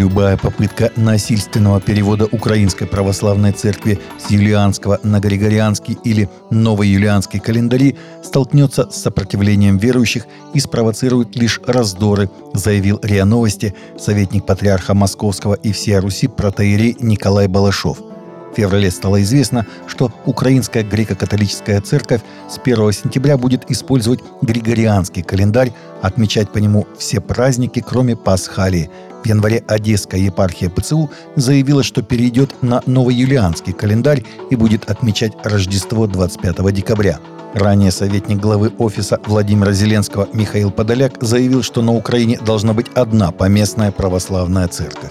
Любая 0.00 0.38
попытка 0.38 0.90
насильственного 0.96 1.78
перевода 1.78 2.24
Украинской 2.24 2.86
Православной 2.86 3.52
Церкви 3.52 4.00
с 4.18 4.30
юлианского 4.30 4.98
на 5.02 5.20
григорианский 5.20 5.98
или 6.04 6.30
новоюлианский 6.48 7.38
календари 7.38 7.98
столкнется 8.24 8.90
с 8.90 8.96
сопротивлением 8.96 9.76
верующих 9.76 10.24
и 10.54 10.60
спровоцирует 10.60 11.36
лишь 11.36 11.60
раздоры, 11.66 12.30
заявил 12.54 12.98
РИА 13.02 13.26
Новости 13.26 13.74
советник 13.98 14.46
патриарха 14.46 14.94
Московского 14.94 15.52
и 15.52 15.70
всея 15.70 16.00
Руси 16.00 16.28
протеерей 16.28 16.96
Николай 16.98 17.46
Балашов– 17.46 17.98
в 18.52 18.56
феврале 18.56 18.90
стало 18.90 19.22
известно, 19.22 19.66
что 19.86 20.12
Украинская 20.26 20.82
греко-католическая 20.82 21.80
церковь 21.80 22.22
с 22.48 22.58
1 22.58 22.92
сентября 22.92 23.36
будет 23.36 23.70
использовать 23.70 24.20
григорианский 24.42 25.22
календарь, 25.22 25.72
отмечать 26.02 26.50
по 26.50 26.58
нему 26.58 26.86
все 26.98 27.20
праздники, 27.20 27.84
кроме 27.86 28.16
Пасхалии. 28.16 28.90
В 29.22 29.26
январе 29.26 29.62
Одесская 29.66 30.20
епархия 30.20 30.70
ПЦУ 30.70 31.10
заявила, 31.36 31.82
что 31.82 32.02
перейдет 32.02 32.62
на 32.62 32.82
новоюлианский 32.86 33.72
календарь 33.72 34.24
и 34.50 34.56
будет 34.56 34.90
отмечать 34.90 35.32
Рождество 35.44 36.06
25 36.06 36.72
декабря. 36.72 37.20
Ранее 37.54 37.90
советник 37.90 38.38
главы 38.38 38.72
офиса 38.78 39.18
Владимира 39.26 39.72
Зеленского 39.72 40.28
Михаил 40.32 40.70
Подоляк 40.70 41.20
заявил, 41.20 41.62
что 41.62 41.82
на 41.82 41.92
Украине 41.92 42.38
должна 42.44 42.72
быть 42.72 42.86
одна 42.94 43.32
поместная 43.32 43.90
православная 43.90 44.68
церковь. 44.68 45.10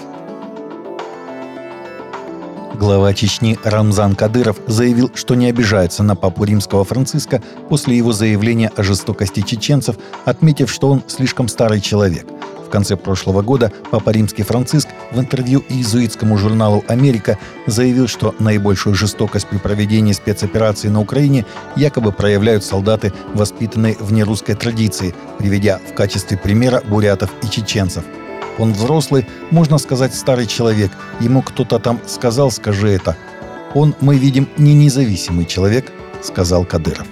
Глава 2.80 3.14
Чечни 3.14 3.60
Рамзан 3.66 4.16
Кадыров 4.16 4.56
заявил, 4.66 5.12
что 5.14 5.36
не 5.36 5.50
обижается 5.50 6.02
на 6.02 6.16
папу 6.16 6.46
римского 6.46 6.86
Франциска 6.86 7.44
после 7.68 7.98
его 7.98 8.14
заявления 8.14 8.72
о 8.74 8.84
жестокости 8.84 9.42
чеченцев, 9.42 9.98
отметив, 10.24 10.72
что 10.72 10.90
он 10.90 11.04
слишком 11.06 11.50
старый 11.50 11.82
человек. 11.82 12.26
В 12.66 12.70
конце 12.70 12.96
прошлого 12.96 13.42
года 13.42 13.74
Папа 13.92 14.12
Римский 14.12 14.44
Франциск 14.44 14.88
в 15.12 15.20
интервью 15.20 15.62
иезуитскому 15.68 16.38
журналу 16.38 16.86
«Америка» 16.88 17.38
заявил, 17.68 18.08
что 18.08 18.34
наибольшую 18.40 18.96
жестокость 18.96 19.48
при 19.48 19.58
проведении 19.58 20.14
спецоперации 20.14 20.88
на 20.88 21.02
Украине 21.02 21.46
якобы 21.76 22.14
проявляют 22.14 22.64
солдаты, 22.64 23.12
воспитанные 23.34 23.98
в 24.00 24.14
нерусской 24.14 24.56
традиции, 24.56 25.14
приведя 25.38 25.82
в 25.86 25.94
качестве 25.94 26.38
примера 26.38 26.82
бурятов 26.88 27.30
и 27.44 27.50
чеченцев– 27.50 28.06
он 28.60 28.74
взрослый, 28.74 29.26
можно 29.52 29.78
сказать, 29.78 30.14
старый 30.14 30.46
человек. 30.46 30.92
Ему 31.20 31.42
кто-то 31.42 31.80
там 31.80 32.00
сказал, 32.06 32.52
скажи 32.52 32.90
это. 32.90 33.18
Он, 33.74 33.96
мы 34.02 34.18
видим, 34.18 34.48
не 34.58 34.74
независимый 34.74 35.46
человек, 35.46 35.92
сказал 36.22 36.66
Кадыров. 36.66 37.08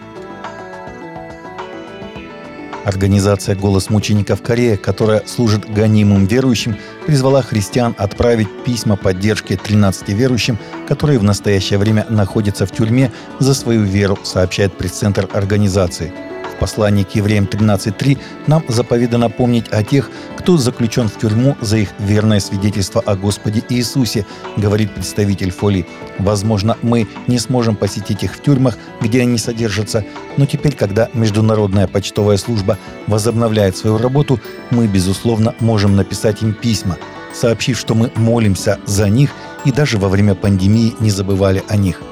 Организация 2.83 3.55
«Голос 3.55 3.89
мучеников 3.89 4.41
Корея», 4.41 4.77
которая 4.77 5.23
служит 5.25 5.69
гонимым 5.69 6.25
верующим, 6.25 6.77
призвала 7.05 7.41
христиан 7.41 7.93
отправить 7.97 8.47
письма 8.63 8.95
поддержки 8.95 9.57
13 9.61 10.09
верующим, 10.09 10.57
которые 10.87 11.19
в 11.19 11.23
настоящее 11.23 11.79
время 11.79 12.05
находятся 12.09 12.65
в 12.65 12.71
тюрьме 12.71 13.11
за 13.39 13.53
свою 13.53 13.83
веру, 13.83 14.17
сообщает 14.23 14.77
пресс-центр 14.77 15.27
организации– 15.33 16.13
послании 16.57 17.03
к 17.03 17.15
евреям 17.15 17.45
13.3 17.45 18.17
нам 18.47 18.63
заповедано 18.67 19.29
помнить 19.29 19.67
о 19.69 19.83
тех, 19.83 20.09
кто 20.37 20.57
заключен 20.57 21.07
в 21.07 21.17
тюрьму 21.17 21.55
за 21.61 21.77
их 21.77 21.89
верное 21.99 22.39
свидетельство 22.39 23.01
о 23.01 23.15
Господе 23.15 23.63
Иисусе, 23.69 24.25
говорит 24.55 24.93
представитель 24.93 25.51
Фоли. 25.51 25.87
Возможно, 26.19 26.77
мы 26.81 27.07
не 27.27 27.39
сможем 27.39 27.75
посетить 27.75 28.23
их 28.23 28.35
в 28.35 28.41
тюрьмах, 28.41 28.77
где 29.01 29.21
они 29.21 29.37
содержатся, 29.37 30.05
но 30.37 30.45
теперь, 30.45 30.75
когда 30.75 31.09
Международная 31.13 31.87
почтовая 31.87 32.37
служба 32.37 32.77
возобновляет 33.07 33.77
свою 33.77 33.97
работу, 33.97 34.39
мы, 34.69 34.87
безусловно, 34.87 35.55
можем 35.59 35.95
написать 35.95 36.41
им 36.41 36.53
письма, 36.53 36.97
сообщив, 37.33 37.77
что 37.77 37.95
мы 37.95 38.11
молимся 38.15 38.79
за 38.85 39.09
них 39.09 39.31
и 39.65 39.71
даже 39.71 39.97
во 39.97 40.09
время 40.09 40.35
пандемии 40.35 40.95
не 40.99 41.09
забывали 41.09 41.63
о 41.67 41.77
них– 41.77 42.01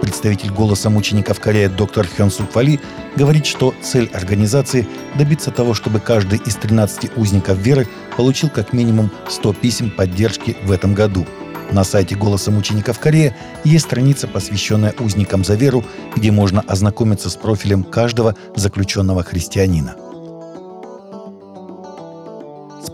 Представитель 0.00 0.50
«Голоса 0.50 0.90
мучеников 0.90 1.40
Корея» 1.40 1.68
доктор 1.68 2.06
Хён 2.06 2.30
Сук 2.30 2.54
Вали 2.54 2.80
говорит, 3.16 3.46
что 3.46 3.74
цель 3.82 4.10
организации– 4.12 4.86
добиться 5.18 5.50
того, 5.50 5.74
чтобы 5.74 6.00
каждый 6.00 6.38
из 6.38 6.56
13 6.56 7.16
узников 7.16 7.58
веры 7.58 7.88
получил 8.16 8.50
как 8.50 8.72
минимум 8.72 9.10
100 9.28 9.54
писем 9.54 9.90
поддержки 9.90 10.56
в 10.64 10.70
этом 10.70 10.94
году. 10.94 11.26
На 11.72 11.82
сайте 11.82 12.14
«Голоса 12.14 12.50
мучеников 12.50 13.00
Корея» 13.00 13.34
есть 13.64 13.86
страница, 13.86 14.28
посвященная 14.28 14.94
узникам 15.00 15.44
за 15.44 15.54
веру, 15.54 15.84
где 16.14 16.30
можно 16.30 16.60
ознакомиться 16.60 17.30
с 17.30 17.36
профилем 17.36 17.82
каждого 17.82 18.36
заключенного 18.54 19.22
христианина– 19.22 19.96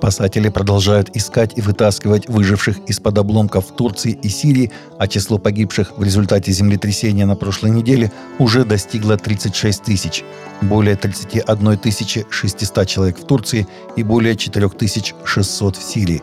Спасатели 0.02 0.48
продолжают 0.48 1.16
искать 1.16 1.52
и 1.54 1.60
вытаскивать 1.60 2.28
выживших 2.28 2.76
из-под 2.88 3.18
обломков 3.18 3.68
в 3.68 3.76
Турции 3.76 4.18
и 4.20 4.28
Сирии, 4.28 4.72
а 4.98 5.06
число 5.06 5.38
погибших 5.38 5.96
в 5.96 6.02
результате 6.02 6.50
землетрясения 6.50 7.24
на 7.24 7.36
прошлой 7.36 7.70
неделе 7.70 8.10
уже 8.40 8.64
достигло 8.64 9.16
36 9.16 9.84
тысяч. 9.84 10.24
Более 10.60 10.96
31 10.96 11.78
600 12.32 12.88
человек 12.88 13.20
в 13.20 13.26
Турции 13.28 13.68
и 13.94 14.02
более 14.02 14.34
4600 14.34 15.76
в 15.76 15.82
Сирии. 15.84 16.20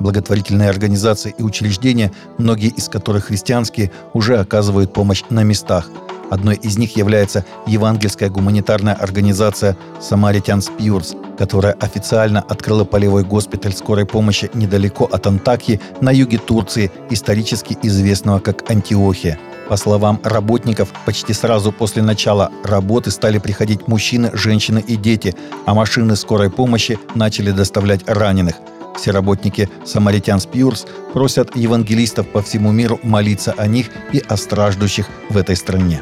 Благотворительные 0.00 0.68
организации 0.68 1.32
и 1.38 1.44
учреждения, 1.44 2.10
многие 2.38 2.70
из 2.70 2.88
которых 2.88 3.26
христианские, 3.26 3.92
уже 4.14 4.36
оказывают 4.38 4.92
помощь 4.92 5.22
на 5.30 5.44
местах– 5.44 5.88
Одной 6.32 6.54
из 6.54 6.78
них 6.78 6.96
является 6.96 7.44
евангельская 7.66 8.30
гуманитарная 8.30 8.94
организация 8.94 9.76
«Самаритянс 10.00 10.70
Пьюрс», 10.78 11.14
которая 11.36 11.74
официально 11.74 12.40
открыла 12.40 12.84
полевой 12.84 13.22
госпиталь 13.22 13.74
скорой 13.74 14.06
помощи 14.06 14.50
недалеко 14.54 15.04
от 15.04 15.26
Антакии 15.26 15.78
на 16.00 16.10
юге 16.10 16.38
Турции, 16.38 16.90
исторически 17.10 17.76
известного 17.82 18.38
как 18.38 18.70
Антиохия. 18.70 19.38
По 19.68 19.76
словам 19.76 20.20
работников, 20.24 20.88
почти 21.04 21.34
сразу 21.34 21.70
после 21.70 22.02
начала 22.02 22.50
работы 22.64 23.10
стали 23.10 23.36
приходить 23.36 23.86
мужчины, 23.86 24.30
женщины 24.32 24.82
и 24.86 24.96
дети, 24.96 25.34
а 25.66 25.74
машины 25.74 26.16
скорой 26.16 26.48
помощи 26.50 26.98
начали 27.14 27.50
доставлять 27.50 28.08
раненых. 28.08 28.54
Все 28.96 29.10
работники 29.10 29.68
Самаритян 29.84 30.40
Спьюрс 30.40 30.86
просят 31.12 31.54
евангелистов 31.54 32.26
по 32.26 32.40
всему 32.40 32.72
миру 32.72 32.98
молиться 33.02 33.54
о 33.58 33.66
них 33.66 33.90
и 34.12 34.22
о 34.26 34.38
страждущих 34.38 35.08
в 35.28 35.36
этой 35.36 35.56
стране. 35.56 36.00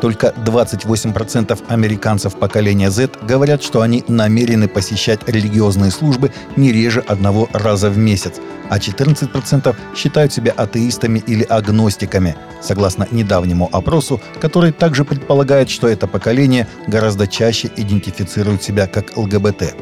Только 0.00 0.28
28% 0.28 1.58
американцев 1.68 2.34
поколения 2.34 2.90
Z 2.90 3.10
говорят, 3.22 3.62
что 3.62 3.82
они 3.82 4.02
намерены 4.08 4.66
посещать 4.66 5.20
религиозные 5.28 5.90
службы 5.90 6.32
не 6.56 6.72
реже 6.72 7.00
одного 7.00 7.48
раза 7.52 7.90
в 7.90 7.98
месяц, 7.98 8.36
а 8.70 8.78
14% 8.78 9.76
считают 9.94 10.32
себя 10.32 10.52
атеистами 10.56 11.22
или 11.26 11.42
агностиками, 11.42 12.36
согласно 12.62 13.06
недавнему 13.10 13.68
опросу, 13.72 14.20
который 14.40 14.72
также 14.72 15.04
предполагает, 15.04 15.68
что 15.68 15.86
это 15.86 16.06
поколение 16.06 16.66
гораздо 16.86 17.26
чаще 17.26 17.70
идентифицирует 17.76 18.62
себя 18.62 18.86
как 18.86 19.16
ЛГБТ. 19.16 19.74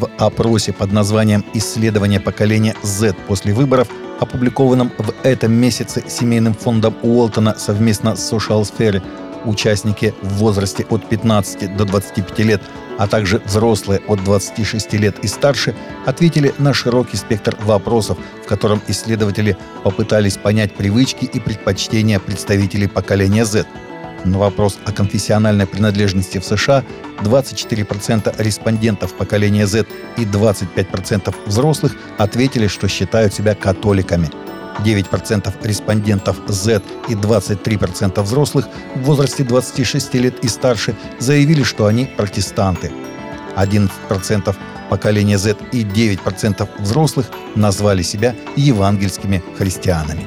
В 0.00 0.08
опросе 0.18 0.72
под 0.72 0.92
названием 0.92 1.44
«Исследование 1.54 2.20
поколения 2.20 2.74
Z 2.82 3.14
после 3.26 3.52
выборов», 3.52 3.88
опубликованном 4.20 4.92
в 4.98 5.14
этом 5.24 5.52
месяце 5.52 6.02
семейным 6.08 6.54
фондом 6.54 6.96
Уолтона 7.02 7.56
совместно 7.58 8.16
с 8.16 8.32
Social 8.32 8.62
Sphere, 8.62 9.02
участники 9.44 10.14
в 10.22 10.34
возрасте 10.34 10.86
от 10.88 11.08
15 11.08 11.76
до 11.76 11.84
25 11.84 12.38
лет, 12.40 12.62
а 12.98 13.06
также 13.06 13.40
взрослые 13.44 14.00
от 14.08 14.22
26 14.24 14.92
лет 14.94 15.18
и 15.22 15.28
старше, 15.28 15.74
ответили 16.06 16.54
на 16.58 16.74
широкий 16.74 17.16
спектр 17.16 17.56
вопросов, 17.62 18.18
в 18.44 18.48
котором 18.48 18.82
исследователи 18.88 19.56
попытались 19.82 20.36
понять 20.36 20.74
привычки 20.74 21.24
и 21.24 21.40
предпочтения 21.40 22.18
представителей 22.18 22.88
поколения 22.88 23.44
Z. 23.44 23.66
На 24.24 24.38
вопрос 24.38 24.78
о 24.84 24.92
конфессиональной 24.92 25.66
принадлежности 25.66 26.38
в 26.38 26.44
США 26.44 26.84
24% 27.22 28.34
респондентов 28.42 29.14
поколения 29.14 29.66
Z 29.66 29.86
и 30.16 30.24
25% 30.24 31.34
взрослых 31.46 31.92
ответили, 32.18 32.66
что 32.66 32.88
считают 32.88 33.32
себя 33.32 33.54
католиками– 33.54 34.28
9% 34.84 35.52
респондентов 35.62 36.36
Z 36.48 36.82
и 37.08 37.14
23% 37.14 38.22
взрослых 38.22 38.68
в 38.94 39.02
возрасте 39.02 39.44
26 39.44 40.14
лет 40.14 40.44
и 40.44 40.48
старше 40.48 40.94
заявили, 41.18 41.62
что 41.62 41.86
они 41.86 42.04
протестанты. 42.04 42.92
11% 43.56 44.54
поколения 44.88 45.38
Z 45.38 45.56
и 45.72 45.82
9% 45.82 46.68
взрослых 46.78 47.26
назвали 47.54 48.02
себя 48.02 48.34
евангельскими 48.56 49.42
христианами. 49.56 50.26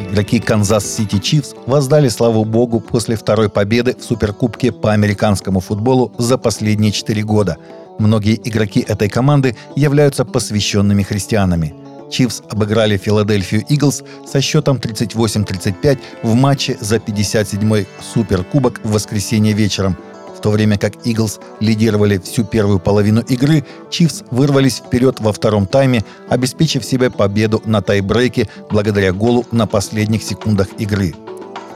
Игроки 0.00 0.40
Канзас-Сити 0.40 1.18
Чифс 1.18 1.54
воздали 1.66 2.08
славу 2.08 2.44
Богу 2.44 2.80
после 2.80 3.16
второй 3.16 3.48
победы 3.48 3.94
в 3.96 4.02
Суперкубке 4.02 4.72
по 4.72 4.92
американскому 4.92 5.60
футболу 5.60 6.12
за 6.18 6.36
последние 6.36 6.90
четыре 6.90 7.22
года– 7.22 7.58
Многие 8.00 8.40
игроки 8.42 8.80
этой 8.80 9.10
команды 9.10 9.54
являются 9.76 10.24
посвященными 10.24 11.02
христианами. 11.02 11.74
Чифс 12.10 12.42
обыграли 12.48 12.96
Филадельфию 12.96 13.62
Иглс 13.68 14.02
со 14.26 14.40
счетом 14.40 14.78
38-35 14.78 15.98
в 16.22 16.34
матче 16.34 16.78
за 16.80 16.96
57-й 16.96 17.86
Суперкубок 18.14 18.80
в 18.82 18.92
воскресенье 18.92 19.52
вечером. 19.52 19.98
В 20.34 20.40
то 20.40 20.50
время 20.50 20.78
как 20.78 21.06
Иглс 21.06 21.40
лидировали 21.60 22.16
всю 22.16 22.44
первую 22.44 22.78
половину 22.78 23.20
игры, 23.20 23.66
Чивс 23.90 24.24
вырвались 24.30 24.78
вперед 24.78 25.20
во 25.20 25.34
втором 25.34 25.66
тайме, 25.66 26.02
обеспечив 26.30 26.86
себе 26.86 27.10
победу 27.10 27.60
на 27.66 27.82
тайбрейке 27.82 28.48
благодаря 28.70 29.12
голу 29.12 29.44
на 29.52 29.66
последних 29.66 30.22
секундах 30.22 30.68
игры. 30.78 31.14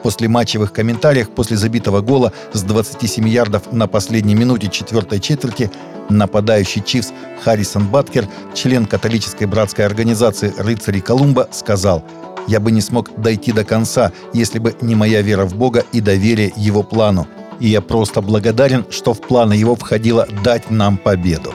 В 0.05 0.07
послематчевых 0.07 0.71
комментариях 0.71 1.31
после 1.31 1.57
забитого 1.57 2.03
гола 2.03 2.35
с 2.53 2.63
27 2.63 3.27
ярдов 3.27 3.73
на 3.73 3.87
последней 3.87 4.35
минуте 4.35 4.69
четвертой 4.69 5.19
четверти 5.19 5.71
нападающий 6.11 6.83
Чивс 6.85 7.11
Харрисон 7.43 7.87
Баткер, 7.89 8.29
член 8.53 8.85
католической 8.85 9.47
братской 9.47 9.87
организации 9.87 10.53
«Рыцари 10.59 11.01
Колумба», 11.01 11.49
сказал 11.53 12.05
«Я 12.47 12.61
бы 12.61 12.71
не 12.71 12.83
смог 12.83 13.19
дойти 13.19 13.51
до 13.53 13.65
конца, 13.65 14.13
если 14.35 14.59
бы 14.59 14.77
не 14.83 14.95
моя 14.95 15.23
вера 15.23 15.47
в 15.47 15.55
Бога 15.55 15.83
и 15.93 16.03
доверие 16.03 16.53
Его 16.55 16.83
плану 16.83 17.27
и 17.61 17.69
я 17.69 17.81
просто 17.81 18.21
благодарен, 18.21 18.85
что 18.91 19.15
в 19.15 19.21
планы 19.21 19.55
его 19.55 19.77
входило 19.77 20.27
дать 20.43 20.71
нам 20.71 20.99
победу. 20.99 21.55